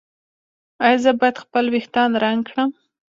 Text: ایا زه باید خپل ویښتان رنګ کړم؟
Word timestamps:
ایا 0.85 0.97
زه 1.03 1.11
باید 1.19 1.35
خپل 1.43 1.65
ویښتان 1.73 2.09
رنګ 2.23 2.39
کړم؟ 2.49 2.69